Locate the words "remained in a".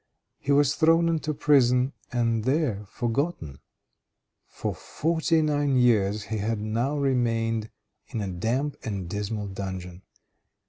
6.97-8.27